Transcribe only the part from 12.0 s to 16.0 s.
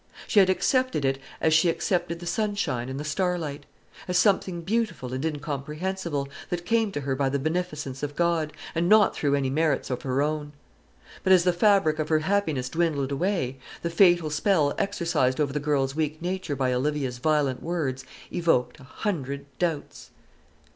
her happiness dwindled away, the fatal spell exercised over the girl's